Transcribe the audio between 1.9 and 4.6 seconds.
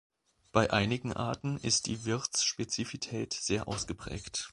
Wirtsspezifität sehr ausgeprägt.